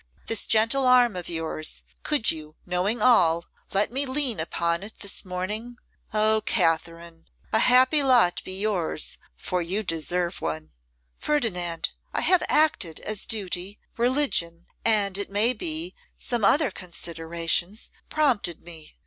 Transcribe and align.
This 0.25 0.47
gentle 0.47 0.87
arm 0.87 1.15
of 1.15 1.29
yours; 1.29 1.83
could 2.01 2.31
you, 2.31 2.55
knowing 2.65 3.03
all, 3.03 3.45
let 3.71 3.91
me 3.91 4.07
lean 4.07 4.39
upon 4.39 4.81
it 4.81 4.97
this 5.01 5.23
morning? 5.23 5.77
O 6.11 6.41
Katherine! 6.43 7.25
a 7.53 7.59
happy 7.59 8.01
lot 8.01 8.43
be 8.43 8.59
yours, 8.59 9.19
for 9.37 9.61
you 9.61 9.83
deserve 9.83 10.41
one!' 10.41 10.71
'Ferdinand, 11.19 11.91
I 12.15 12.21
have 12.21 12.41
acted 12.49 12.99
as 13.01 13.27
duty, 13.27 13.79
religion, 13.95 14.65
and 14.83 15.19
it 15.19 15.29
may 15.29 15.53
be, 15.53 15.93
some 16.17 16.43
other 16.43 16.71
considerations 16.71 17.91
prompted 18.09 18.59
me. 18.63 18.97